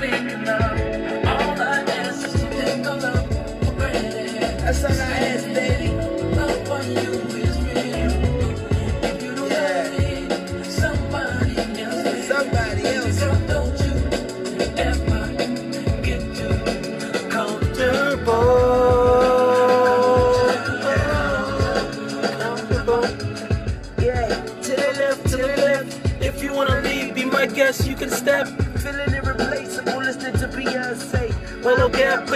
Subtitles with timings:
[0.00, 1.26] thinking of.
[1.26, 2.32] All I is
[2.84, 3.26] to look
[3.64, 4.60] for granted.
[4.60, 5.57] That's all I ask,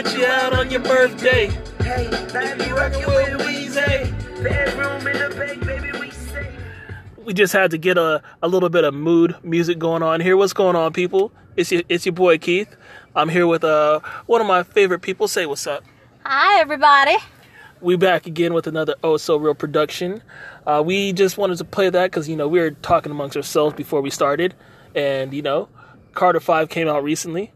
[0.03, 1.47] put you out on your birthday.
[1.83, 4.43] Hey, now If you you rockin' rockin' with with Weezy.
[4.43, 6.47] bedroom in the bank, baby, we safe.
[7.25, 10.37] we just had to get a, a little bit of mood music going on here.
[10.37, 11.33] What's going on, people?
[11.57, 12.75] It's your, it's your boy Keith.
[13.15, 15.29] I'm here with uh one of my favorite people.
[15.29, 15.85] Say what's up.
[16.25, 17.17] Hi, everybody.
[17.81, 20.23] We back again with another Oh So Real production.
[20.67, 23.75] Uh, we just wanted to play that because you know we were talking amongst ourselves
[23.75, 24.55] before we started,
[24.95, 25.69] and you know
[26.15, 27.53] Carter Five came out recently,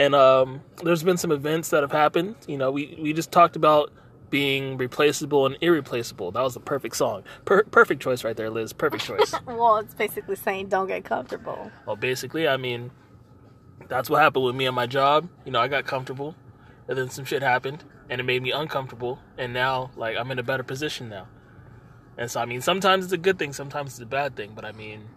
[0.00, 2.36] and um, there's been some events that have happened.
[2.48, 3.92] You know we we just talked about
[4.30, 6.30] being replaceable and irreplaceable.
[6.32, 7.24] That was the perfect song.
[7.44, 8.72] Per- perfect choice right there, Liz.
[8.72, 9.34] Perfect choice.
[9.46, 11.70] Well, it's basically saying don't get comfortable.
[11.86, 12.90] Well, basically, I mean,
[13.88, 15.28] that's what happened with me and my job.
[15.44, 16.34] You know, I got comfortable,
[16.88, 19.18] and then some shit happened, and it made me uncomfortable.
[19.36, 21.26] And now, like, I'm in a better position now.
[22.16, 24.52] And so, I mean, sometimes it's a good thing, sometimes it's a bad thing.
[24.54, 25.08] But I mean,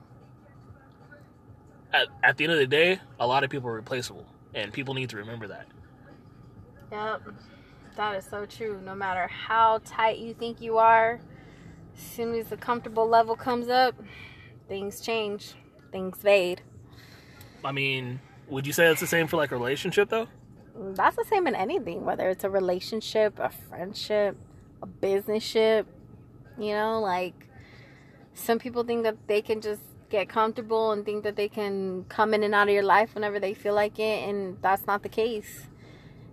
[1.93, 4.93] at at the end of the day, a lot of people are replaceable, and people
[4.93, 5.67] need to remember that.
[6.91, 7.21] Yep.
[7.95, 8.81] That is so true.
[8.83, 11.19] No matter how tight you think you are,
[11.95, 13.95] as soon as the comfortable level comes up,
[14.67, 15.53] things change.
[15.91, 16.61] Things fade.
[17.63, 20.27] I mean, would you say it's the same for like a relationship though?
[20.75, 24.35] That's the same in anything, whether it's a relationship, a friendship,
[24.81, 25.85] a business ship.
[26.57, 27.47] You know, like
[28.33, 29.81] some people think that they can just
[30.13, 33.39] get comfortable and think that they can come in and out of your life whenever
[33.39, 35.63] they feel like it, and that's not the case.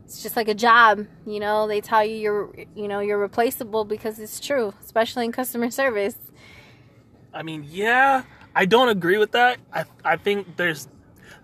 [0.04, 1.66] It's just like a job, you know.
[1.66, 6.16] They tell you you're, you know, you're replaceable because it's true, especially in customer service.
[7.32, 8.24] I mean, yeah,
[8.54, 9.58] I don't agree with that.
[9.72, 10.88] I I think there's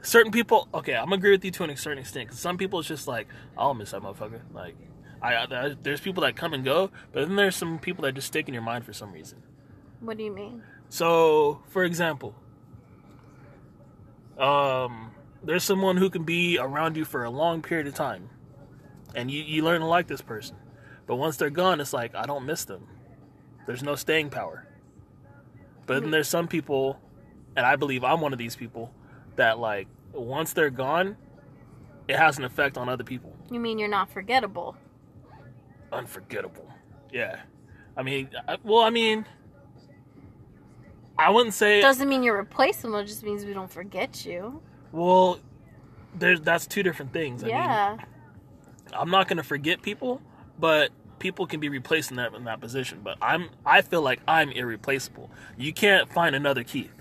[0.02, 0.68] certain people.
[0.74, 2.28] Okay, I'm gonna agree with you to a certain extent.
[2.28, 4.42] Cause some people it's just like I'll miss that motherfucker.
[4.52, 4.76] Like,
[5.22, 8.26] I, I there's people that come and go, but then there's some people that just
[8.26, 9.42] stick in your mind for some reason.
[10.00, 10.62] What do you mean?
[10.88, 12.34] So, for example,
[14.38, 15.10] um,
[15.42, 18.30] there's someone who can be around you for a long period of time,
[19.14, 20.56] and you you learn to like this person,
[21.06, 22.86] but once they're gone, it's like I don't miss them.
[23.66, 24.66] There's no staying power.
[25.86, 27.00] But then there's some people,
[27.56, 28.92] and I believe I'm one of these people,
[29.36, 31.16] that like once they're gone,
[32.08, 33.34] it has an effect on other people.
[33.50, 34.76] You mean you're not forgettable?
[35.92, 36.68] Unforgettable.
[37.12, 37.40] Yeah.
[37.96, 39.24] I mean, I, well, I mean,
[41.18, 41.80] I wouldn't say.
[41.80, 42.96] Doesn't mean you're replaceable.
[42.96, 44.60] It just means we don't forget you.
[44.92, 45.40] Well,
[46.14, 47.42] there's that's two different things.
[47.44, 47.96] I yeah.
[47.98, 48.06] mean,
[48.92, 50.20] I'm not gonna forget people,
[50.58, 53.00] but people can be replaced in that in that position.
[53.02, 55.30] But I'm I feel like I'm irreplaceable.
[55.56, 56.92] You can't find another Keith.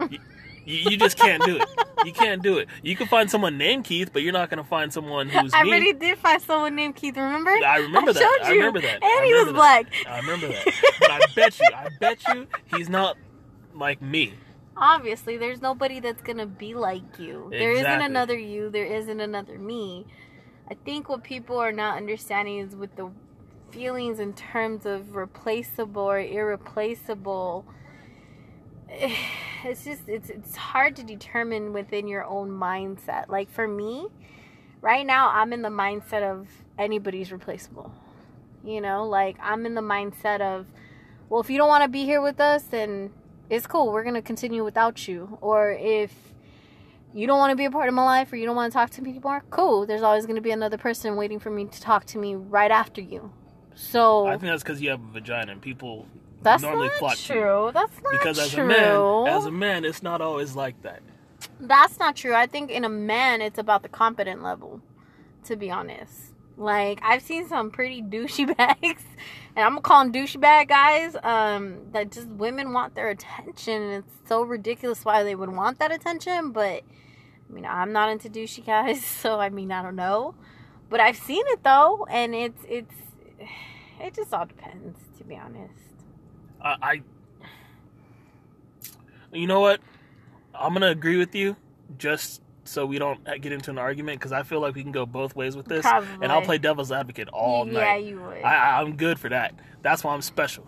[0.00, 0.18] You,
[0.64, 1.68] you, you just can't do it.
[2.04, 2.68] You can't do it.
[2.82, 5.72] You can find someone named Keith, but you're not gonna find someone who's I me.
[5.72, 7.16] really did find someone named Keith.
[7.16, 7.50] Remember?
[7.50, 8.22] I remember that.
[8.22, 8.94] showed I remember that.
[8.94, 9.86] And I he was remember black.
[10.08, 10.64] I remember that.
[10.98, 13.16] But I bet you, I bet you, he's not
[13.74, 14.34] like me.
[14.76, 17.48] Obviously, there's nobody that's gonna be like you.
[17.50, 18.70] There isn't another you.
[18.70, 20.06] There isn't another me.
[20.70, 23.10] I think what people are not understanding is with the
[23.70, 27.64] feelings in terms of replaceable or irreplaceable.
[29.62, 33.28] It's just it's it's hard to determine within your own mindset.
[33.28, 34.06] Like for me,
[34.80, 36.48] right now I'm in the mindset of
[36.78, 37.92] anybody's replaceable.
[38.64, 40.64] You know, like I'm in the mindset of
[41.28, 43.10] well, if you don't want to be here with us, then
[43.50, 43.92] it's cool.
[43.92, 45.36] We're going to continue without you.
[45.40, 46.14] Or if
[47.12, 48.74] you don't want to be a part of my life or you don't want to
[48.74, 49.84] talk to me anymore, cool.
[49.84, 52.70] There's always going to be another person waiting for me to talk to me right
[52.70, 53.32] after you.
[53.74, 56.06] So I think that's because you have a vagina and people
[56.42, 57.40] that's normally not flock to you.
[57.40, 57.70] true.
[57.74, 58.18] That's not true.
[58.18, 58.64] Because as true.
[58.64, 61.02] a man, as a man, it's not always like that.
[61.58, 62.34] That's not true.
[62.34, 64.80] I think in a man, it's about the competent level,
[65.44, 66.29] to be honest.
[66.60, 69.02] Like, I've seen some pretty douchey bags,
[69.56, 73.82] and I'm gonna call them douchey bag guys, um, that just women want their attention,
[73.82, 78.10] and it's so ridiculous why they would want that attention, but, I mean, I'm not
[78.10, 80.34] into douchey guys, so, I mean, I don't know.
[80.90, 82.94] But I've seen it, though, and it's, it's,
[84.00, 85.72] it just all depends, to be honest.
[86.60, 87.02] I, I
[89.32, 89.80] you know what?
[90.54, 91.56] I'm gonna agree with you,
[91.96, 95.04] just so we don't get into an argument, because I feel like we can go
[95.04, 97.80] both ways with this, and I'll play devil's advocate all yeah, night.
[97.80, 98.42] Yeah, you would.
[98.42, 99.54] I, I'm good for that.
[99.82, 100.66] That's why I'm special.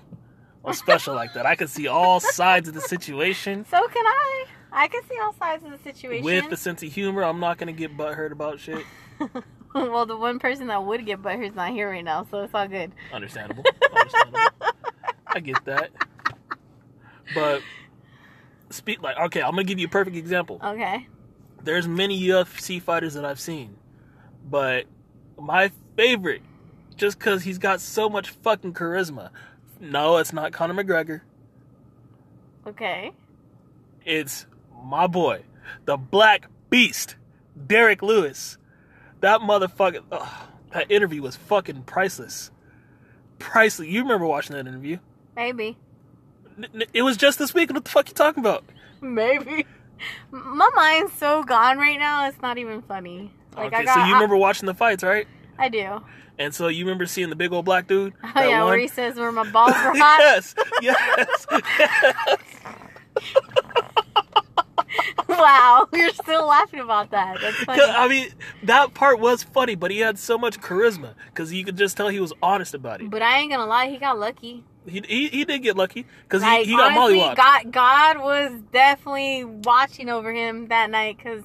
[0.64, 1.46] I'm special like that.
[1.46, 3.64] I can see all sides of the situation.
[3.70, 4.44] so can I.
[4.72, 6.25] I can see all sides of the situation.
[6.25, 8.84] With the sense of humor, I'm not gonna get butthurt about shit.
[9.75, 12.66] well, the one person that would get butthurt's not here right now, so it's all
[12.66, 12.90] good.
[13.12, 13.64] Understandable.
[13.94, 14.43] Understandable.
[15.26, 15.90] I get that.
[17.34, 17.62] But
[18.70, 20.60] speak like okay, I'm gonna give you a perfect example.
[20.64, 21.06] Okay.
[21.64, 23.76] There's many UFC fighters that I've seen,
[24.49, 24.87] but
[25.38, 26.43] my favorite,
[26.97, 29.31] just because he's got so much fucking charisma.
[29.81, 31.20] No, it's not Conor McGregor.
[32.67, 33.12] Okay.
[34.05, 34.47] It's
[34.85, 35.43] my boy,
[35.85, 37.17] the Black Beast,
[37.67, 38.59] Derrick Lewis.
[39.20, 40.03] That motherfucker.
[40.11, 42.50] ugh, that interview was fucking priceless.
[43.38, 43.88] Priceless.
[43.88, 44.99] You remember watching that interview?
[45.37, 45.76] Maybe.
[46.93, 47.73] It was just this week.
[47.73, 48.64] What the fuck you talking about?
[49.00, 49.64] Maybe.
[50.31, 52.26] My mind's so gone right now.
[52.28, 53.32] It's not even funny.
[53.56, 53.94] Like I okay, got.
[53.94, 55.26] so you I- remember watching the fights, right?
[55.58, 56.02] I, do.
[56.38, 58.14] And so you remember seeing the big old black dude?
[58.25, 58.70] Oh that yeah, won?
[58.70, 60.19] where he says where my balls were hot.
[60.20, 61.46] yes, yes,
[61.78, 62.37] yes.
[65.28, 67.38] wow, you're still laughing about that.
[67.40, 67.78] That's funny.
[67.81, 68.28] 'Cause, I mean,
[68.64, 72.08] that part was funny, but he had so much charisma because you could just tell
[72.08, 73.10] he was honest about it.
[73.10, 74.64] But I ain't gonna lie, he got lucky.
[74.87, 77.37] He he, he did get lucky because Like he, he got honestly, mollywopped.
[77.37, 81.44] God, God was definitely watching over him that night because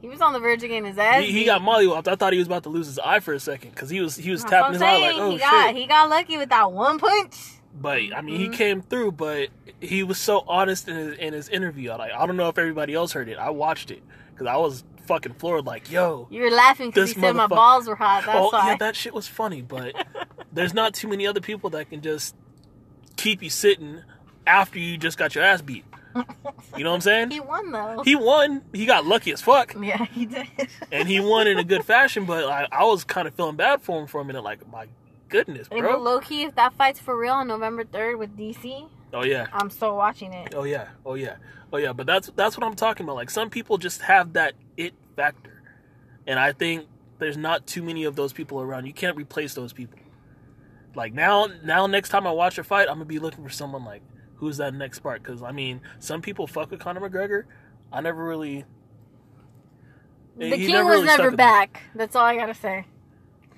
[0.00, 1.22] he was on the verge of getting his ass.
[1.22, 2.08] He, he got mollywopped.
[2.08, 4.16] I thought he was about to lose his eye for a second because he was
[4.16, 5.40] he was That's tapping his I'm eye like, oh he shit.
[5.40, 7.36] got he got lucky with that one punch.
[7.74, 8.52] But I mean, he Mhm.
[8.52, 9.12] came through.
[9.12, 9.48] But
[9.80, 11.90] he was so honest in his, in his interview.
[11.90, 13.38] I like I don't know if everybody else heard it.
[13.38, 15.66] I watched it because I was fucking floored.
[15.66, 18.24] Like, yo, You were laughing because he said my balls were hot.
[18.26, 18.68] That's oh why.
[18.68, 19.62] yeah, that shit was funny.
[19.62, 19.94] But
[20.52, 22.34] there's not too many other people that can just
[23.22, 24.02] keep you sitting
[24.46, 25.84] after you just got your ass beat.
[26.76, 27.30] You know what I'm saying?
[27.30, 28.02] he won though.
[28.04, 28.62] He won.
[28.72, 30.46] He got lucky as fuck, yeah, he did.
[30.92, 32.26] and he won in a good fashion.
[32.26, 34.42] But I, I was kind of feeling bad for him for a minute.
[34.42, 34.86] Like, my
[35.28, 35.80] goodness, bro.
[35.80, 39.46] but low key, if that fight's for real on November third with DC, Oh yeah.
[39.52, 40.54] I'm still watching it.
[40.54, 41.36] Oh yeah, oh yeah,
[41.72, 41.92] oh yeah.
[41.92, 43.16] But that's that's what I'm talking about.
[43.16, 45.62] Like some people just have that it factor,
[46.26, 46.86] and I think
[47.18, 48.86] there's not too many of those people around.
[48.86, 49.98] You can't replace those people.
[50.94, 53.84] Like now, now next time I watch a fight, I'm gonna be looking for someone
[53.84, 54.02] like
[54.36, 55.22] who's that next spark.
[55.22, 57.44] Because I mean, some people fuck with Conor McGregor.
[57.92, 58.64] I never really.
[60.36, 61.82] The king never was really stuck never with- back.
[61.94, 62.86] That's all I gotta say.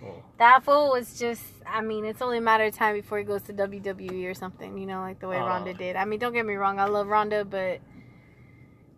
[0.05, 0.23] Oh.
[0.39, 1.43] That fool was just.
[1.67, 4.77] I mean, it's only a matter of time before he goes to WWE or something.
[4.77, 5.47] You know, like the way Oh.
[5.47, 5.97] Ronda did.
[5.97, 6.79] I mean, don't get me wrong.
[6.81, 7.81] I love Ronda, but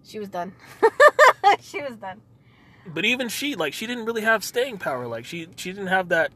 [0.02, 0.52] she was done.
[1.60, 2.20] she was done.
[2.88, 5.06] But even she, like, she didn't really have staying power.
[5.08, 6.30] Like she, she didn't have that,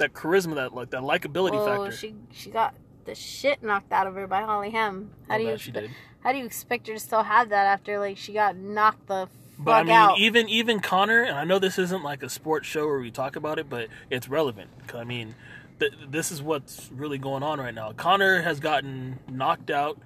[0.00, 1.96] that charisma, that like that likability Oh, factor.
[1.96, 2.74] she she got
[3.06, 5.10] the shit knocked out of her by Holly Holm.
[5.28, 5.90] How I do you she expe- did.
[6.22, 9.26] how do you expect her to still have that after like she got knocked the
[9.26, 9.64] fuck out?
[9.64, 10.18] But I mean, out?
[10.18, 13.36] even even Conor, and I know this isn't like a sports show where we talk
[13.36, 14.70] about it, but it's relevant.
[14.94, 15.34] I mean,
[15.78, 17.92] th- this is what's really going on right now.
[17.92, 19.98] Conor has gotten knocked out,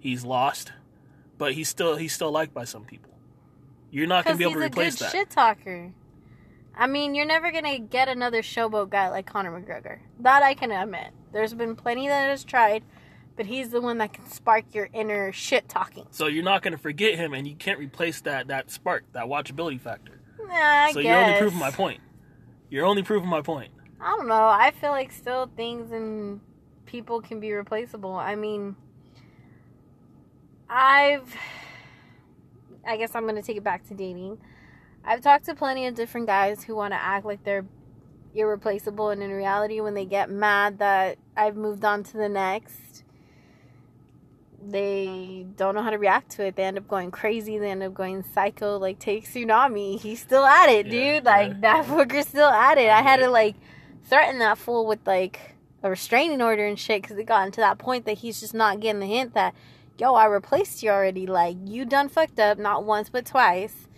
[0.00, 0.72] he's lost,
[1.38, 3.10] but he's still he's still liked by some people.
[3.90, 5.12] You're not gonna be able he's to a replace good that.
[5.12, 5.92] shit talker.
[6.74, 9.98] I mean, you're never gonna get another showboat guy like Conor McGregor.
[10.20, 11.12] That I can admit.
[11.32, 12.82] There's been plenty that has tried,
[13.36, 16.06] but he's the one that can spark your inner shit talking.
[16.10, 19.80] So you're not gonna forget him, and you can't replace that that spark, that watchability
[19.80, 20.20] factor.
[20.38, 21.08] Nah, I so guess.
[21.08, 22.00] you're only proving my point.
[22.70, 23.70] You're only proving my point.
[24.00, 24.48] I don't know.
[24.48, 26.40] I feel like still things and
[26.86, 28.14] people can be replaceable.
[28.14, 28.76] I mean,
[30.68, 31.34] I've.
[32.84, 34.38] I guess I'm going to take it back to dating.
[35.04, 37.64] I've talked to plenty of different guys who want to act like they're
[38.34, 43.04] irreplaceable, and in reality, when they get mad that I've moved on to the next,
[44.64, 46.56] they don't know how to react to it.
[46.56, 47.58] They end up going crazy.
[47.58, 48.78] They end up going psycho.
[48.78, 50.00] Like, take Tsunami.
[50.00, 51.24] He's still at it, Yeah, dude.
[51.24, 51.58] Like, yeah.
[51.60, 52.88] that fucker's still at it.
[52.88, 53.56] I had to, like,
[54.04, 57.78] threaten that fool with, like, a restraining order and shit because it gotten to that
[57.78, 59.52] point that he's just not getting the hint that,
[59.98, 61.26] yo, I replaced you already.
[61.26, 63.88] Like, you done fucked up, not once, but twice.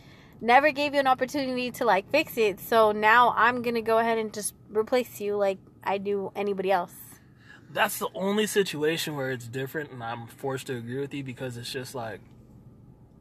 [0.44, 2.60] Never gave you an opportunity to, like, fix it.
[2.60, 6.70] So now I'm going to go ahead and just replace you like I do anybody
[6.70, 6.92] else.
[7.72, 11.56] That's the only situation where it's different, and I'm forced to agree with you because
[11.56, 12.20] it's just like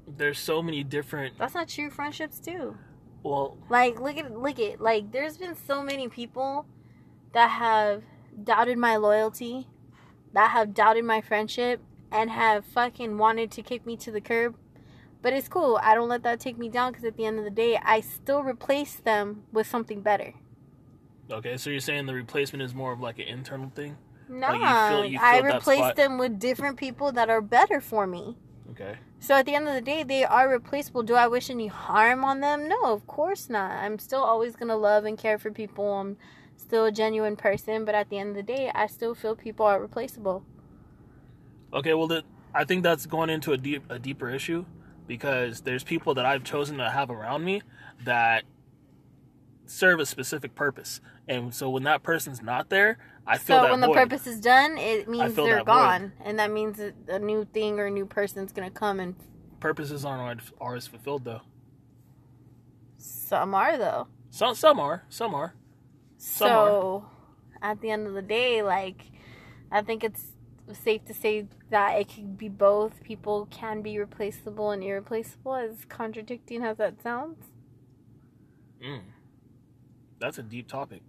[0.06, 1.38] there's so many different.
[1.38, 2.78] That's not true friendships, too.
[3.24, 5.14] Well, Like, look at look at like.
[5.14, 6.66] There's been so many people
[7.32, 8.04] that have
[8.44, 9.70] doubted my loyalty,
[10.34, 14.58] that have doubted my friendship, and have fucking wanted to kick me to the curb.
[15.24, 15.80] But it's cool.
[15.82, 18.02] I don't let that take me down because at the end of the day, I
[18.02, 20.34] still replace them with something better.
[21.32, 23.98] okay, so you're saying the replacement is more of like an internal thing.
[24.30, 28.06] No, Like, you feel- you I replace them with different people that are better for
[28.06, 28.38] me.
[28.72, 28.98] Okay.
[29.20, 31.04] So at the end of the day, they are replaceable.
[31.04, 32.68] Do I wish any harm on them?
[32.68, 33.72] No, of course not.
[33.72, 35.86] I'm still always gonna love and care for people.
[35.94, 36.18] I'm
[36.58, 39.66] still a genuine person, but at the end of the day, I still feel people
[39.66, 40.44] are replaceable.
[41.74, 41.94] Okay.
[41.94, 44.66] Well, the, I think that's going into a deep a deeper issue.
[45.08, 47.62] Because there's people that I've chosen to have around me
[48.06, 48.44] that
[49.66, 51.02] serve a specific purpose.
[51.28, 54.40] And so when that person's not there, I feel So that when the purpose is
[54.42, 55.66] done, it means they're that void.
[55.66, 59.16] gone, and that means a new thing or a new person's gonna come, and
[59.62, 61.42] purposes aren't always fulfilled though.
[62.98, 64.08] some are though.
[64.30, 65.56] Some some are, some are.
[66.18, 66.68] Some are.
[66.68, 67.06] So
[67.62, 69.12] at the end of the day, like
[69.72, 70.33] I think it's
[70.74, 73.04] safe to say that it can be both.
[73.04, 77.38] People can be replaceable and irreplaceable, as contradicting as that sounds.
[78.84, 79.02] Mm.
[80.20, 81.02] That's a deep topic.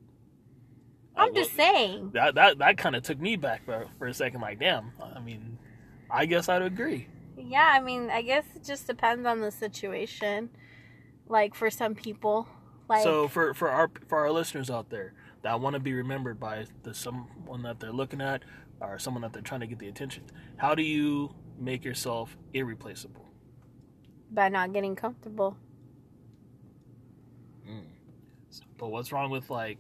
[1.17, 2.11] I'm Uh, just well, saying.
[2.15, 4.41] that that that kind of took me back for, for a second.
[4.41, 4.93] Like, damn.
[5.01, 5.59] I mean,
[6.11, 7.09] I guess I'd agree.
[7.37, 10.51] Yeah, I mean, I guess it just depends on the situation.
[11.29, 12.49] Like for some people,
[12.89, 16.39] like so for for our for our listeners out there that want to be remembered
[16.41, 18.43] by the someone that they're looking at
[18.81, 20.25] or someone that they're trying to get the attention,
[20.57, 23.25] how do you make yourself irreplaceable?
[24.35, 25.57] by not getting comfortable.
[27.69, 27.85] Mm.
[28.77, 29.79] But what's wrong with like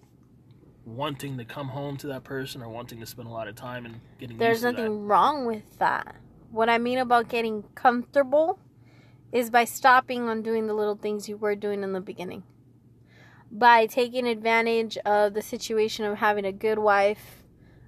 [0.84, 3.86] wanting to come home to that person or wanting to spend a lot of time
[3.86, 6.16] and getting There's nothing wrong with that.
[6.50, 8.58] What I mean about getting comfortable
[9.32, 12.44] is by stopping on doing the little things you were doing in the beginning.
[13.50, 17.42] By taking advantage of the situation of having a good wife,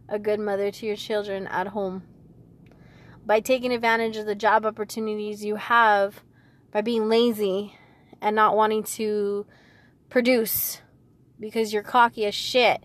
[0.08, 2.02] a good mother to your children at home.
[3.24, 6.22] By taking advantage of the job opportunities you have
[6.72, 7.74] by being lazy
[8.20, 9.46] and not wanting to
[10.08, 10.80] produce
[11.40, 12.84] because you're cocky as shit.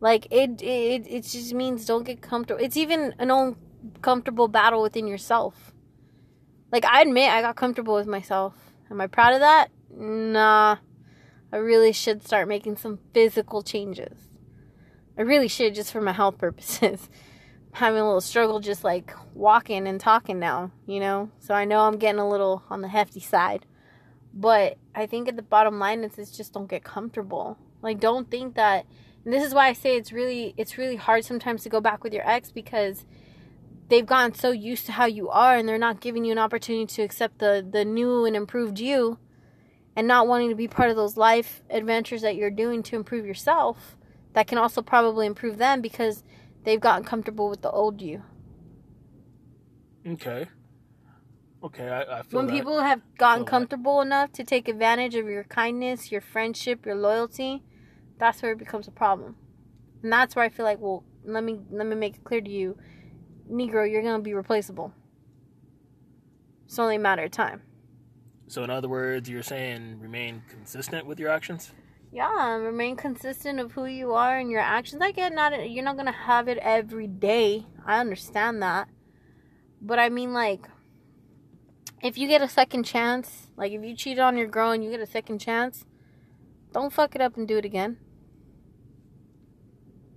[0.00, 2.62] Like it, it, it just means don't get comfortable.
[2.62, 5.72] It's even an uncomfortable battle within yourself.
[6.72, 8.54] Like I admit, I got comfortable with myself.
[8.90, 9.70] Am I proud of that?
[9.90, 10.76] Nah.
[11.52, 14.25] I really should start making some physical changes.
[15.18, 17.08] I really should, just for my health purposes.
[17.72, 21.30] Having a little struggle, just like walking and talking now, you know.
[21.40, 23.66] So I know I'm getting a little on the hefty side,
[24.32, 27.58] but I think at the bottom line is just don't get comfortable.
[27.82, 28.86] Like, don't think that
[29.26, 32.04] and this is why I say it's really it's really hard sometimes to go back
[32.04, 33.04] with your ex because
[33.88, 36.86] they've gotten so used to how you are and they're not giving you an opportunity
[36.86, 39.18] to accept the the new and improved you
[39.96, 43.26] and not wanting to be part of those life adventures that you're doing to improve
[43.26, 43.96] yourself
[44.36, 46.22] that can also probably improve them because
[46.64, 48.22] they've gotten comfortable with the old you.
[50.06, 50.46] Okay.
[51.64, 52.52] Okay, I, I feel When that.
[52.52, 53.50] people have gotten feel that.
[53.50, 57.62] comfortable enough to take advantage of your kindness, your friendship, your loyalty,
[58.18, 59.36] that's where it becomes a problem.
[60.02, 62.50] And that's where I feel like, well, let me let me make it clear to
[62.50, 62.76] you,
[63.50, 64.92] Negro, you're gonna be replaceable.
[66.66, 67.62] It's only a matter of time.
[68.48, 71.72] So in other words, you're saying remain consistent with your actions.
[72.16, 75.02] Yeah, remain consistent of who you are and your actions.
[75.02, 77.66] I get not you're not gonna have it every day.
[77.84, 78.88] I understand that,
[79.82, 80.66] but I mean like,
[82.02, 84.90] if you get a second chance, like if you cheated on your girl and you
[84.90, 85.84] get a second chance,
[86.72, 87.98] don't fuck it up and do it again.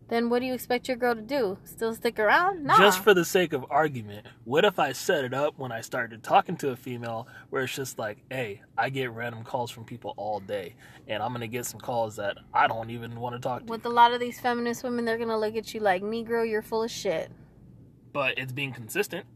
[0.09, 1.59] Then what do you expect your girl to do?
[1.63, 2.63] Still stick around?
[2.63, 2.77] Nah.
[2.77, 6.23] Just for the sake of argument, what if I set it up when I started
[6.23, 10.15] talking to a female where it's just like, hey, I get random calls from people
[10.17, 10.75] all day,
[11.07, 13.71] and I'm gonna get some calls that I don't even want to talk to.
[13.71, 16.63] with a lot of these feminist women, they're gonna look at you like, Negro, you're
[16.63, 17.31] full of shit.
[18.11, 19.27] But it's being consistent.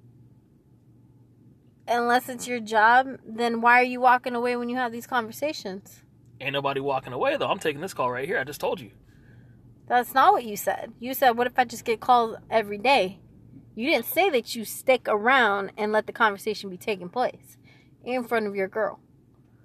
[1.87, 6.01] Unless it's your job, then why are you walking away when you have these conversations?
[6.41, 7.49] Ain't nobody walking away though.
[7.49, 8.39] I'm taking this call right here.
[8.39, 8.89] I just told you.
[9.87, 10.93] That's not what you said.
[10.99, 13.19] You said, what if I just get calls every day?
[13.75, 17.57] You didn't say that you stick around and let the conversation be taking place
[18.03, 18.99] in front of your girl.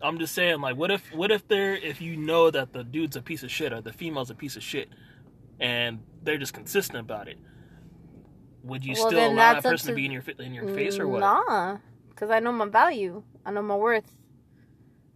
[0.01, 3.17] I'm just saying, like, what if, what if they're, if you know that the dude's
[3.17, 4.89] a piece of shit or the female's a piece of shit,
[5.61, 7.37] and they're just consistent about it,
[8.63, 10.99] would you Well, still allow that person to to- be in your in your face
[10.99, 11.21] or what?
[11.21, 11.79] Nah,
[12.11, 13.23] because I know my value.
[13.45, 14.15] I know my worth.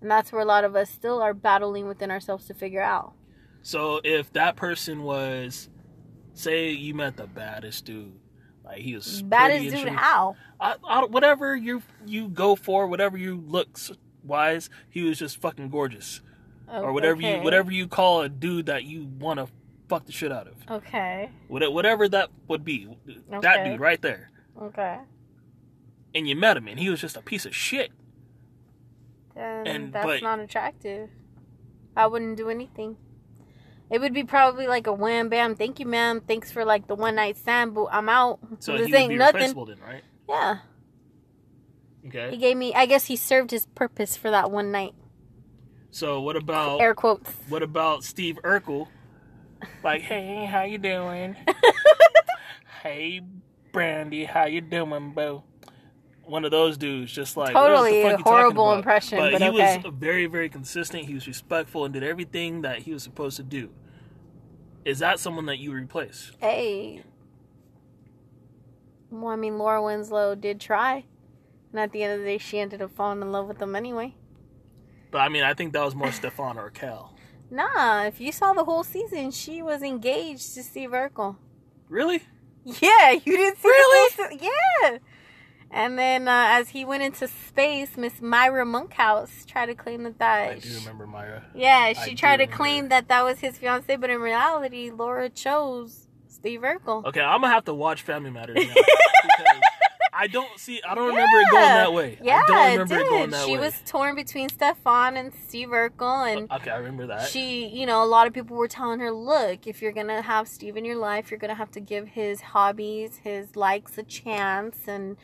[0.01, 3.13] And that's where a lot of us still are battling within ourselves to figure out.
[3.63, 5.69] So if that person was,
[6.35, 8.13] say, you met the baddest dude,
[8.65, 10.37] like he was Baddest dude, how?
[10.61, 13.91] I, I, whatever you you go for, whatever you looks
[14.25, 16.21] wise, he was just fucking gorgeous,
[16.69, 19.47] or whatever you whatever you call a dude that you want to
[19.89, 20.55] fuck the shit out of.
[20.71, 21.31] Okay.
[21.49, 22.89] What- Whatever that would be,
[23.31, 24.31] that dude right there.
[24.61, 24.99] Okay.
[26.15, 27.91] And you met him, and he was just a piece of shit.
[29.35, 31.11] Then And- that's but- not attractive.
[31.97, 32.97] I wouldn't do anything.
[33.93, 36.23] It would be probably like a wham bam, thank you, ma'am.
[36.27, 38.39] Thanks for like the one night stand, but I'm out.
[38.61, 39.55] So this he ain't be nothing.
[39.55, 40.03] then, right?
[40.27, 40.59] Yeah.
[42.09, 42.31] Okay.
[42.31, 44.95] He gave me I guess he served his purpose for that one night.
[45.91, 47.31] So what about Air quotes.
[47.51, 48.89] what about Steve Urkel?
[49.85, 51.37] Like, hey, how you doing?
[52.83, 53.21] hey,
[53.73, 55.43] Brandy, how you doing, boo?
[56.25, 59.49] one of those dudes, just like Totally "What the fuck horrible impression, But, but he
[59.49, 59.83] okay.
[59.85, 61.05] was very, very consistent.
[61.05, 63.71] He was respectful and did everything that he was supposed to do.
[64.85, 66.33] Is that someone that you replace?
[66.41, 67.03] Hey.
[69.11, 71.05] Well, I mean, Laura Winslow did try.
[71.71, 73.75] And at the end of the day, she ended up falling in love with him
[73.77, 74.15] anyway.
[75.11, 77.11] But I mean, I think that was more Stefan Urquelle.
[77.51, 81.37] Nah, if you saw the whole season, she was engaged to Steve Urkel.
[81.91, 82.23] Really?
[82.65, 84.11] Yeah, you didn't see Really?
[84.17, 84.49] the whole se-
[84.91, 84.99] Yeah.
[85.75, 90.19] And then uh, as he went into space, Miss Myra Monkhouse tried to claim that
[90.19, 90.51] that.
[90.51, 91.45] I do remember Myra.
[91.55, 92.57] Yeah, she do tried to remember.
[92.57, 97.05] claim that that was his fiance, but in reality, Laura chose Steve Urkel.
[97.07, 99.61] Okay, I'm gonna have to watch Family Matters now because
[100.13, 100.83] I don't see.
[100.87, 102.19] I don't remember it going that way.
[102.23, 103.09] Yeah, I don't remember it it, did.
[103.09, 103.61] going that she way.
[103.61, 107.29] was torn between Stefan and Steve Urkel, and okay, I remember that.
[107.29, 110.49] she, you know, a lot of people were telling her, look, if you're gonna have
[110.49, 114.87] Steve in your life, you're gonna have to give his hobbies, his likes a chance,
[114.87, 115.17] and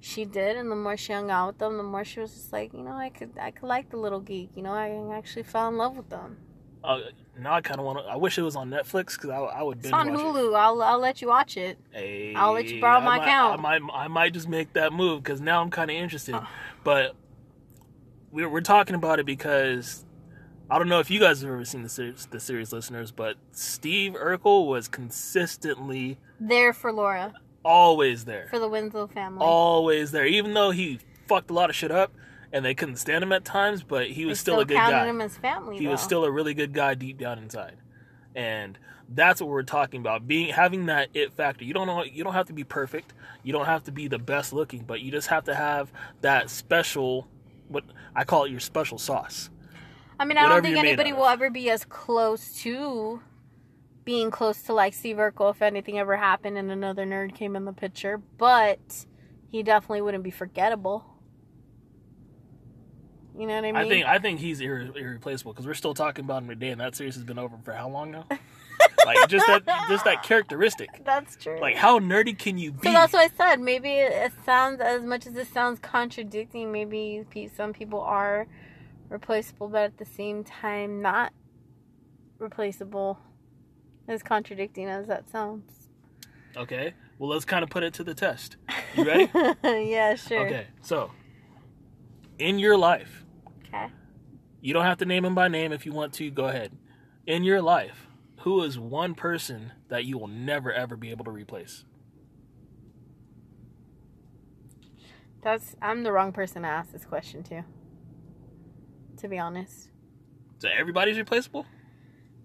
[0.00, 0.56] she did.
[0.56, 2.82] And the more she hung out with them, the more she was just like, you
[2.82, 4.50] know, I could, I could like the little geek.
[4.54, 6.36] You know, I actually fell in love with them.
[6.84, 7.00] Uh,
[7.38, 8.04] now I kind of want to.
[8.04, 10.56] I wish it was on Netflix because I, I would It's on Hulu.
[10.56, 11.76] I'll, I'll let you watch it.
[11.92, 11.98] it.
[11.98, 13.58] Hey, I'll let you borrow I my might- account.
[13.58, 16.36] I might, I might just make that move because now I'm kind of interested.
[16.36, 16.46] Oh.
[16.84, 17.16] But
[18.30, 20.04] we're we're talking about it because
[20.70, 23.36] I don't know if you guys have ever seen the series, the series listeners, but
[23.50, 28.46] Steve Urkel was consistently There for Laura, always there.
[28.50, 29.44] for the Winslow family.
[29.44, 30.26] always there.
[30.26, 32.12] Even though he fucked a lot of shit up
[32.52, 35.06] and they couldn't stand him at times, but he was still, a good guy.
[35.06, 35.78] him as family.
[35.78, 37.76] he was still a really good guy deep down inside.
[38.34, 40.26] And that's what we're talking about.
[40.26, 41.64] Being having that it factor.
[41.64, 43.14] You don't know you don't have to be perfect.
[43.42, 46.50] You don't have to be the best looking, but you just have to have that
[46.50, 47.26] special
[47.68, 47.84] what
[48.14, 49.50] I call it your special sauce.
[50.20, 53.20] I mean, I don't think anybody will ever be as close to
[54.08, 57.66] being close to like Steve Urkel if anything ever happened and another nerd came in
[57.66, 59.04] the picture, but
[59.50, 61.04] he definitely wouldn't be forgettable.
[63.38, 63.76] You know what I mean?
[63.76, 66.80] I think I think he's irre- irreplaceable because we're still talking about him today, and
[66.80, 68.24] that series has been over for how long now?
[69.04, 71.04] like just that just that characteristic.
[71.04, 71.60] that's true.
[71.60, 72.88] Like how nerdy can you be?
[72.88, 73.60] so that's what I said.
[73.60, 76.72] Maybe it it sounds as much as it sounds contradicting.
[76.72, 78.46] Maybe some people are
[79.10, 81.34] replaceable, but at the same time, not
[82.38, 83.18] replaceable.
[84.08, 85.88] As contradicting as that sounds.
[86.56, 86.94] Okay.
[87.18, 88.56] Well, let's kind of put it to the test.
[88.94, 89.30] You ready?
[89.90, 90.46] yeah, sure.
[90.46, 90.66] okay.
[90.80, 91.10] So,
[92.38, 93.24] in your life,
[93.66, 93.88] Okay.
[94.62, 96.30] you don't have to name him by name if you want to.
[96.30, 96.72] Go ahead.
[97.26, 98.06] In your life,
[98.40, 101.84] who is one person that you will never ever be able to replace?
[105.42, 107.64] That's I'm the wrong person to ask this question to.
[109.18, 109.90] To be honest.
[110.58, 111.66] So everybody's replaceable.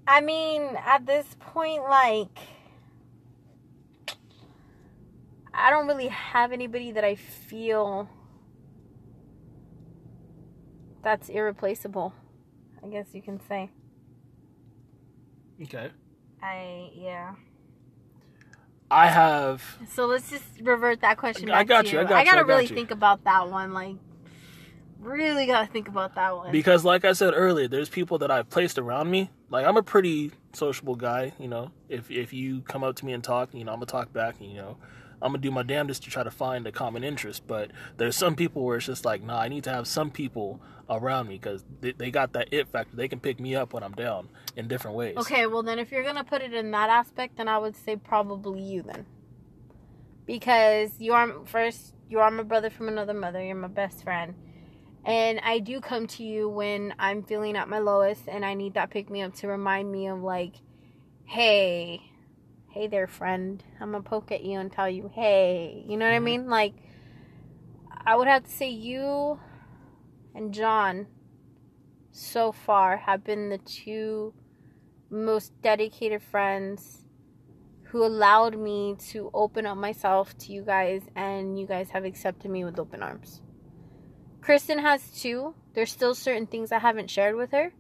[0.08, 2.38] I mean, at this point, like
[5.54, 8.10] I don't really have anybody that I feel
[11.04, 12.14] that's irreplaceable.
[12.84, 13.70] I guess you can say.
[15.62, 15.90] Okay.
[16.42, 17.36] I yeah.
[18.90, 19.64] I have.
[19.90, 21.50] So let's just revert that question.
[21.50, 22.08] I Back got to you, I you.
[22.08, 22.76] got you, gotta I got really you.
[22.76, 23.74] think about that one.
[23.74, 23.96] Like,
[25.00, 26.52] really gotta think about that one.
[26.52, 29.32] Because, like I said earlier, there's people that I've placed around me.
[29.54, 31.32] Like I'm a pretty sociable guy.
[31.40, 33.86] You know, if if you come up to me and talk, you know, I'm gonna
[33.86, 34.42] talk back.
[34.42, 34.78] You know,
[35.22, 37.46] I'm gonna do my damnedest to try to find a common interest.
[37.46, 40.60] But there's some people where it's just like, nah, I need to have some people
[40.90, 42.96] around me because they, they got that it factor.
[42.96, 45.18] They can pick me up when I'm down in different ways.
[45.18, 47.96] Okay, well then if you're gonna put it in that aspect, then I would say
[47.96, 49.06] probably you then.
[50.26, 54.34] Because you are first you are my brother from another mother, you're my best friend.
[55.06, 58.76] And I do come to you when I'm feeling at my lowest and I need
[58.76, 60.56] that pick me up to remind me of like,
[61.26, 62.02] hey,
[62.70, 63.64] hey there friend.
[63.82, 65.84] I'm gonna poke at you and tell you, hey.
[65.88, 66.24] You know what I Mhm.
[66.24, 66.50] mean?
[66.50, 66.74] Like
[68.06, 69.40] I would have to say you
[70.36, 71.08] and John
[72.12, 74.34] so far have been the two
[75.10, 77.06] most dedicated friends
[77.84, 82.50] who allowed me to open up myself to you guys and you guys have accepted
[82.50, 83.42] me with open arms.
[84.44, 85.56] Kristen has too.
[85.74, 87.74] There's still certain things I haven't shared with her.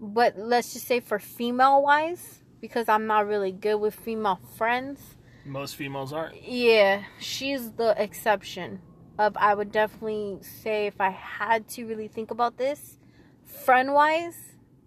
[0.00, 5.00] But let's just say for female wise, because I'm not really good with female friends,
[5.44, 6.42] Most females aren't.
[6.42, 8.80] yeah, she's the exception.
[9.16, 12.98] Of I would definitely say if I had to really think about this,
[13.44, 14.36] friend wise,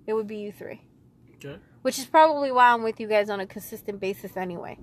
[0.05, 0.81] it would be you three.
[1.35, 1.57] Okay.
[1.83, 4.77] Which is probably why I'm with you guys on a consistent basis anyway.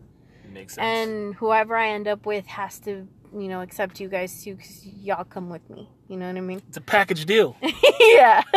[0.50, 0.84] Makes sense.
[0.84, 4.86] And whoever I end up with has to, you know, accept you guys too because
[4.86, 5.88] y'all come with me.
[6.08, 6.62] You know what I mean?
[6.68, 7.56] it's a package deal.
[8.00, 8.42] yeah.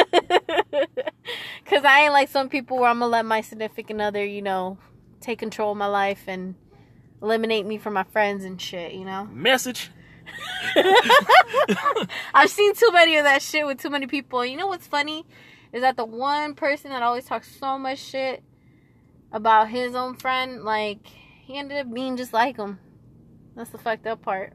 [1.63, 4.42] Because I ain't like some people where I'm going to let my significant other, you
[4.42, 4.78] know,
[5.20, 6.56] take control of my life and
[7.22, 9.26] eliminate me from my friends and shit, you know?
[9.26, 9.92] Message.
[12.34, 14.46] I've seen too many of that shit with too many people.
[14.46, 15.26] You know what's funny
[15.74, 18.42] is that the one person that always talks so much shit
[19.34, 22.80] about his own friend, like he ended up being just like him.
[23.56, 24.54] That's the fucked up part.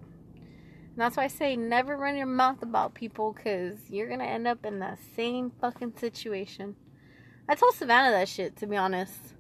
[0.92, 4.46] And that's why I say never run your mouth about people because you're gonna end
[4.46, 6.76] up in that same fucking situation.
[7.48, 9.34] I told Savannah that shit to be honest,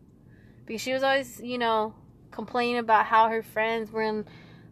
[0.64, 1.94] because she was always, you know,
[2.30, 4.24] complaining about how her friends were in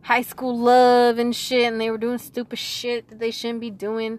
[0.03, 3.71] high school love and shit, and they were doing stupid shit that they shouldn't be
[3.71, 4.19] doing.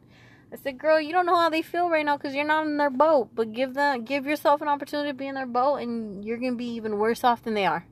[0.53, 2.77] I said, "Girl, you don't know how they feel right now because you're not in
[2.77, 3.29] their boat.
[3.33, 6.55] But give them, give yourself an opportunity to be in their boat, and you're gonna
[6.55, 7.87] be even worse off than they are."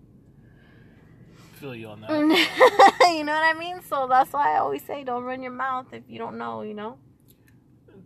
[1.59, 2.09] Feel you on that.
[3.13, 3.81] you know what I mean?
[3.81, 6.61] So that's why I always say, don't run your mouth if you don't know.
[6.61, 6.97] You know?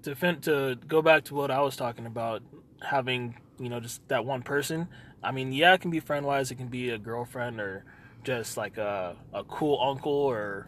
[0.03, 2.43] to fin- to go back to what I was talking about,
[2.81, 4.87] having you know just that one person.
[5.23, 6.51] I mean, yeah, it can be friend wise.
[6.51, 7.85] It can be a girlfriend or
[8.23, 10.67] just like a a cool uncle or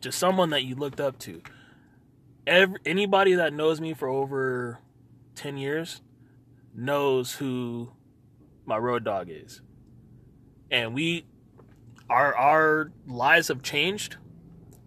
[0.00, 1.42] just someone that you looked up to.
[2.46, 4.78] Every, anybody that knows me for over
[5.34, 6.00] ten years
[6.74, 7.92] knows who
[8.64, 9.60] my road dog is,
[10.70, 11.24] and we
[12.10, 14.16] our our lives have changed,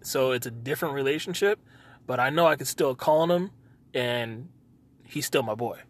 [0.02, 1.58] so it's a different relationship.
[2.06, 3.50] But I know I can still call on him,
[3.94, 4.50] and
[5.04, 5.80] he's still my boy.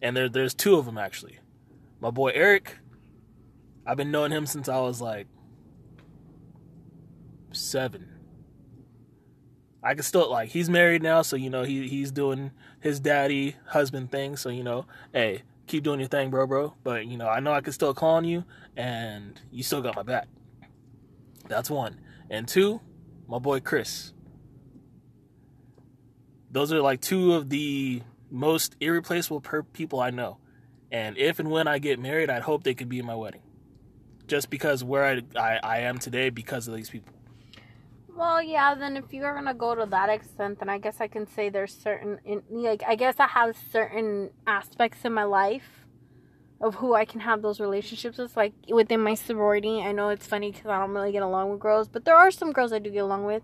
[0.00, 1.40] And there there's two of them actually.
[2.00, 2.78] My boy Eric,
[3.84, 5.26] I've been knowing him since I was like
[7.52, 8.08] seven.
[9.82, 13.56] I can still like he's married now, so you know he he's doing his daddy
[13.66, 14.36] husband thing.
[14.36, 16.74] So you know, hey, keep doing your thing, bro, bro.
[16.84, 18.44] But you know, I know I can still call on you,
[18.78, 20.28] and you still got my back.
[21.48, 22.00] That's one.
[22.30, 22.80] And two,
[23.26, 24.12] my boy Chris.
[26.50, 30.38] Those are like two of the most irreplaceable per- people I know.
[30.90, 33.42] And if and when I get married, I'd hope they could be in my wedding.
[34.26, 37.12] Just because where I, I, I am today because of these people.
[38.14, 38.74] Well, yeah.
[38.74, 41.74] Then if you're gonna go to that extent, then I guess I can say there's
[41.74, 45.86] certain, in, like, I guess I have certain aspects in my life
[46.60, 48.36] of who I can have those relationships with.
[48.36, 51.60] Like within my sorority, I know it's funny because I don't really get along with
[51.60, 53.42] girls, but there are some girls I do get along with.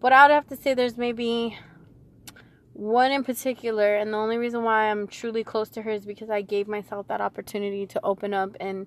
[0.00, 1.58] But I'd have to say there's maybe
[2.72, 6.30] one in particular, and the only reason why I'm truly close to her is because
[6.30, 8.86] I gave myself that opportunity to open up and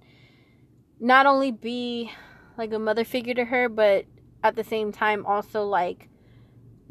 [0.99, 2.11] not only be
[2.57, 4.05] like a mother figure to her, but
[4.43, 6.09] at the same time also like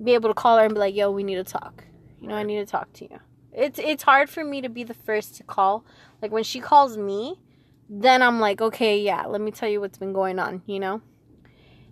[0.02, 1.84] be able to call her and be like, "Yo, we need to talk."
[2.20, 3.18] You know, I need to talk to you.
[3.52, 5.84] It's it's hard for me to be the first to call.
[6.22, 7.40] Like when she calls me,
[7.88, 11.02] then I'm like, "Okay, yeah, let me tell you what's been going on," you know?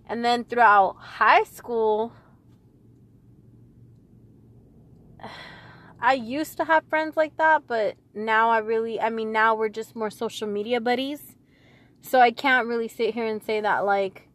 [0.07, 2.13] And then throughout high school,
[6.01, 9.69] I used to have friends like that, but now I really, I mean, now we're
[9.69, 11.35] just more social media buddies.
[12.01, 14.29] So I can't really sit here and say that, like,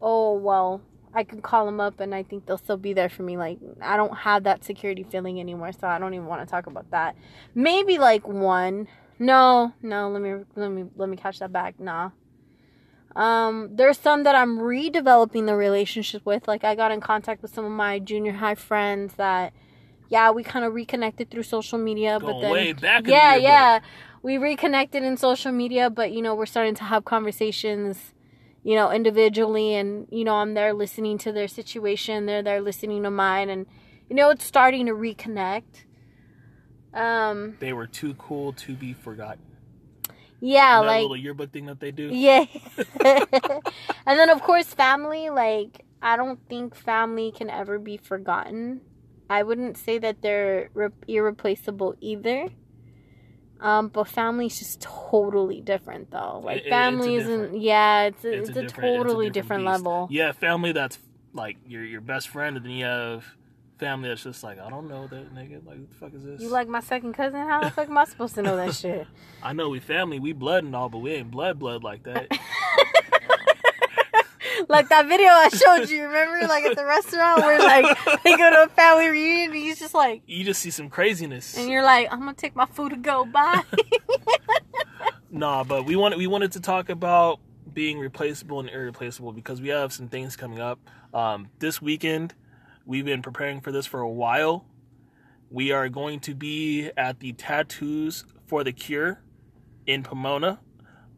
[0.00, 0.80] oh, well,
[1.16, 3.36] I can call them up and I think they'll still be there for me.
[3.36, 6.66] Like, I don't have that security feeling anymore, so I don't even want to talk
[6.66, 7.16] about that.
[7.54, 8.86] Maybe like one.
[9.18, 11.80] No, no, let me, let me, let me catch that back.
[11.80, 12.10] Nah.
[13.16, 16.46] Um, there's some that I'm redeveloping the relationship with.
[16.46, 19.54] Like, I got in contact with some of my junior high friends that,
[20.10, 23.80] yeah, we kind of reconnected through social media, but Going then way back yeah, yeah,
[24.22, 28.12] we reconnected in social media, but you know, we're starting to have conversations,
[28.66, 33.04] you know, individually, and you know, I'm there listening to their situation, they're there listening
[33.04, 33.64] to mine, and
[34.10, 35.84] you know, it's starting to reconnect.
[36.92, 39.44] Um, They were too cool to be forgotten.
[40.40, 42.08] yeah, like little yearbook thing that they do.
[42.08, 42.46] Yeah.
[43.04, 48.80] and then of course family, like I don't think family can ever be forgotten.
[49.30, 52.48] I wouldn't say that they're re- irreplaceable either.
[53.60, 56.40] Um, but family's just totally different though.
[56.44, 58.72] Like It- it- it's family isn't yeah, it's a, It's it's, a a, different- it's
[58.78, 60.08] a totally different different, level.
[60.10, 60.98] Yeah, family that's
[61.32, 63.24] like your your best friend, and then you have
[63.78, 65.64] family that's just like I don't know that nigga.
[65.66, 66.40] Like what the fuck is this?
[66.40, 67.40] You like my second cousin?
[67.46, 69.06] How the fuck am I supposed to know that shit?
[69.42, 72.28] I know we family, we blood and all, but we ain't blood blood like that.
[74.68, 76.46] like that video I showed you, remember?
[76.46, 79.94] Like at the restaurant where like they go to a family reunion and he's just
[79.94, 81.56] like you just see some craziness.
[81.56, 83.24] and you're like, I'm gonna take my food to go.
[83.24, 83.62] Bye.
[85.30, 87.40] Nah, but we wanted we wanted to talk about
[87.72, 90.78] being replaceable and irreplaceable because we have some things coming up.
[91.12, 92.34] Um, this weekend,
[92.86, 94.64] we've been preparing for this for a while.
[95.50, 99.20] We are going to be at the Tattoos for the Cure
[99.86, 100.60] in Pomona,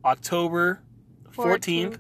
[0.05, 0.83] October
[1.33, 1.99] 14th, 14th.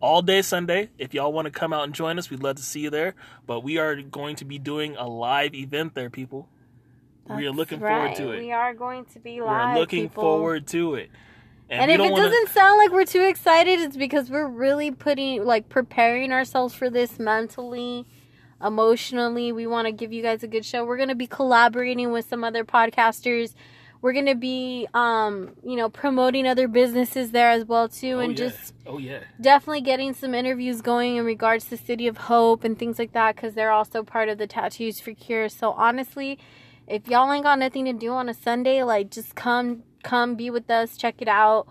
[0.00, 0.90] All day Sunday.
[0.98, 3.14] If y'all want to come out and join us, we'd love to see you there.
[3.46, 6.48] But we are going to be doing a live event there, people.
[7.28, 8.16] we are looking right.
[8.16, 8.42] forward to it.
[8.44, 9.74] We are going to be live.
[9.74, 10.22] We're looking people.
[10.22, 11.10] forward to it.
[11.68, 14.92] And we if it wanna- doesn't sound like we're too excited, it's because we're really
[14.92, 18.06] putting, like, preparing ourselves for this mentally,
[18.64, 19.50] emotionally.
[19.50, 20.84] We want to give you guys a good show.
[20.84, 23.54] We're going to be collaborating with some other podcasters.
[24.02, 28.16] We're going to be, um, you know, promoting other businesses there as well, too.
[28.16, 28.48] oh, and yeah.
[28.48, 32.78] just oh yeah, definitely getting some interviews going in regards to City of Hope and
[32.78, 35.48] things like that because they're also part of the Tattoos for Cure.
[35.48, 36.38] So honestly,
[36.86, 40.50] if y'all ain't got nothing to do on a Sunday, like just come, come be
[40.50, 41.66] with us, check it out.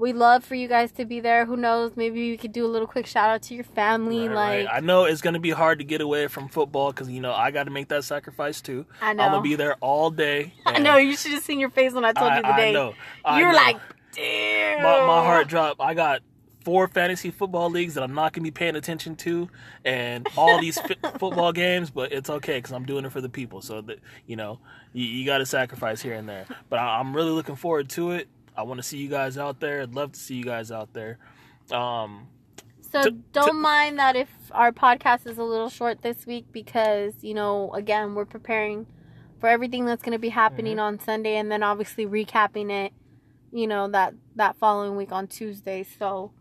[0.00, 1.44] We love for you guys to be there.
[1.44, 1.92] Who knows?
[1.94, 4.28] Maybe you could do a little quick shout out to your family.
[4.28, 4.76] Right, like right.
[4.76, 7.50] I know it's gonna be hard to get away from football because you know I
[7.50, 8.86] got to make that sacrifice too.
[9.02, 9.24] I know.
[9.24, 10.54] I'm gonna be there all day.
[10.66, 12.56] I know you should have seen your face when I told I, you the I
[12.56, 12.72] day.
[12.72, 12.94] know.
[13.26, 13.58] I you were know.
[13.58, 13.76] like,
[14.12, 14.82] damn.
[14.82, 15.82] my, my heart dropped.
[15.82, 16.22] I got
[16.64, 19.50] four fantasy football leagues that I'm not gonna be paying attention to,
[19.84, 20.78] and all these
[21.18, 21.90] football games.
[21.90, 23.60] But it's okay because I'm doing it for the people.
[23.60, 24.60] So that you know,
[24.94, 26.46] you, you got to sacrifice here and there.
[26.70, 28.28] But I, I'm really looking forward to it.
[28.60, 29.82] I want to see you guys out there.
[29.82, 31.18] I'd love to see you guys out there.
[31.72, 32.28] Um,
[32.82, 36.46] So To- don't to- mind that if our podcast is a little short this week
[36.50, 38.86] because, you know, again, we're preparing
[39.38, 40.98] for everything that's going to be happening Mm-hmm.
[40.98, 42.92] on Sunday and then obviously recapping it,
[43.52, 45.84] you know, that that following week on Tuesday.
[45.84, 46.32] So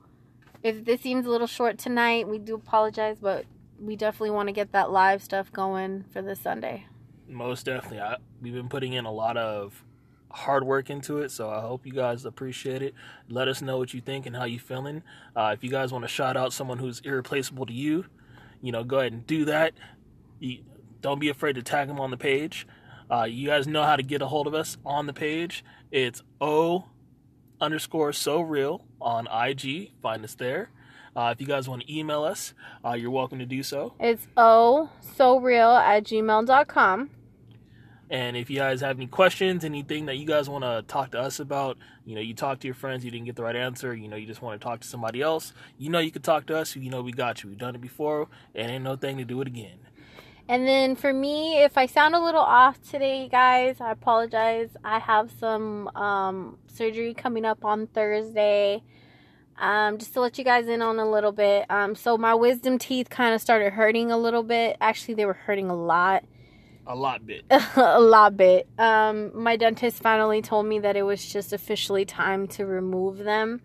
[0.63, 3.45] if this seems a little short tonight, we do apologize, but
[3.79, 6.85] we definitely want to get that live stuff going for this Sunday.
[7.27, 8.01] Most definitely.
[8.01, 9.85] I, we've been putting in a lot of
[10.31, 12.93] hard work into it, so I hope you guys appreciate it.
[13.29, 15.03] Let us know what you think and how you feeling.
[15.35, 18.05] Uh, if you guys want to shout out someone who's irreplaceable to you,
[18.61, 19.73] you know, go ahead and do that.
[20.39, 20.59] You,
[21.01, 22.67] don't be afraid to tag them on the page.
[23.09, 25.63] Uh, you guys know how to get a hold of us on the page.
[25.91, 26.85] It's O
[27.59, 29.91] underscore so real on IG.
[30.01, 30.69] Find us there.
[31.15, 32.53] Uh, if you guys want to email us,
[32.85, 33.93] uh, you're welcome to do so.
[33.99, 37.09] It's oh so real at gmail.com.
[38.09, 41.19] And if you guys have any questions, anything that you guys want to talk to
[41.19, 43.93] us about, you know, you talk to your friends, you didn't get the right answer,
[43.93, 46.47] you know, you just want to talk to somebody else, you know, you can talk
[46.47, 46.75] to us.
[46.75, 47.49] You know, we got you.
[47.49, 49.77] We've done it before, and ain't no thing to do it again.
[50.47, 54.69] And then for me, if I sound a little off today, guys, I apologize.
[54.83, 58.81] I have some um, surgery coming up on Thursday.
[59.59, 61.69] Um, just to let you guys in on a little bit.
[61.69, 64.77] Um, so my wisdom teeth kind of started hurting a little bit.
[64.81, 66.23] Actually, they were hurting a lot,
[66.89, 67.45] A lot bit.
[67.75, 68.67] a lot bit.
[68.79, 73.61] Um, my dentist finally told me that it was just officially time to remove them.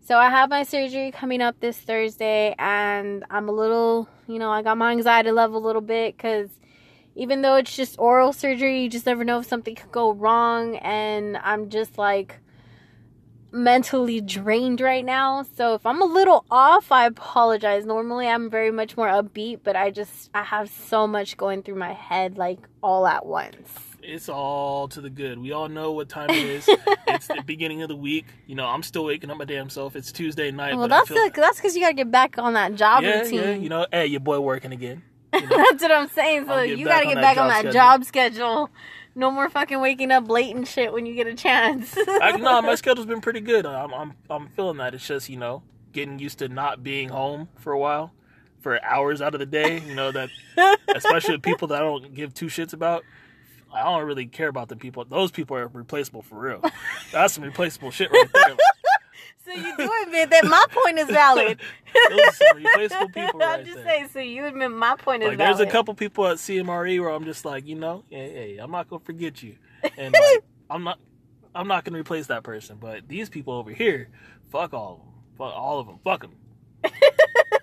[0.00, 4.52] So I have my surgery coming up this Thursday, and I'm a little, you know,
[4.52, 6.48] I got my anxiety level a little bit because
[7.16, 10.76] even though it's just oral surgery, you just never know if something could go wrong,
[10.76, 12.38] and I'm just like
[13.52, 15.44] mentally drained right now.
[15.56, 17.84] So if I'm a little off, I apologize.
[17.84, 21.76] Normally I'm very much more upbeat, but I just I have so much going through
[21.76, 23.56] my head like all at once.
[24.02, 25.38] It's all to the good.
[25.38, 26.68] We all know what time it is.
[27.06, 28.26] it's the beginning of the week.
[28.46, 29.94] You know, I'm still waking up my damn self.
[29.94, 30.76] It's Tuesday night.
[30.76, 33.40] Well, that's feel, that's because you gotta get back on that job yeah, routine.
[33.40, 33.54] yeah.
[33.54, 35.02] You know, hey, your boy working again.
[35.32, 36.46] That's what I'm saying.
[36.46, 38.68] So I'm you gotta get back on that job schedule.
[39.14, 41.94] No more fucking waking up late and shit when you get a chance.
[41.96, 43.66] I, no, my schedule's been pretty good.
[43.66, 44.94] I'm, I'm, I'm feeling that.
[44.94, 48.12] It's just, you know, getting used to not being home for a while,
[48.60, 49.80] for hours out of the day.
[49.80, 50.30] You know that,
[50.94, 53.04] especially with people that I don't give two shits about.
[53.72, 55.04] I don't really care about the people.
[55.04, 56.62] Those people are replaceable for real.
[57.12, 58.56] That's some replaceable shit right there.
[59.54, 61.58] So you do admit that my point is valid.
[62.10, 63.84] Those some replaceable people I'm right just there.
[63.84, 64.08] saying.
[64.12, 67.24] So you admit my point is Like, there's a couple people at CMRE where I'm
[67.24, 69.56] just like, you know, hey, hey I'm not gonna forget you,
[69.96, 70.98] and like, I'm not,
[71.54, 72.76] I'm not gonna replace that person.
[72.80, 74.08] But these people over here,
[74.52, 75.08] fuck all of them,
[75.38, 76.32] fuck all of them, fuck them,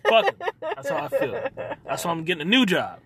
[0.10, 0.50] fuck them.
[0.62, 1.48] That's how I feel.
[1.86, 3.00] That's why I'm getting a new job,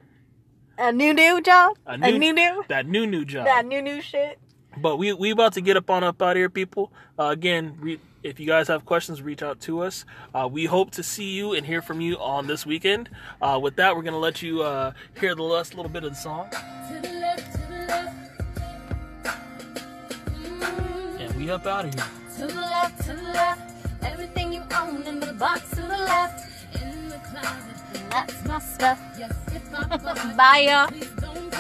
[0.78, 1.78] A new new job.
[1.86, 2.64] A A new- new new.
[2.68, 3.46] that new new job.
[3.46, 4.40] That new new shit.
[4.78, 6.92] But we we about to get up on up out here, people.
[7.20, 10.06] Uh, again, re- if you guys have questions, reach out to us.
[10.34, 13.10] Uh, we hope to see you and hear from you on this weekend.
[13.42, 16.16] Uh, with that, we're gonna let you uh, hear the last little bit of the
[16.16, 16.58] song, To
[17.02, 18.16] the left, to the left.
[21.20, 22.04] and we up out of here.
[22.38, 23.72] To the left, to the left.
[24.04, 26.48] Everything you own in the box to the left.
[26.82, 28.10] In the closet.
[28.10, 29.00] That's my stuff.
[29.18, 30.88] Yes, if I Bye, y'all.
[30.88, 31.10] please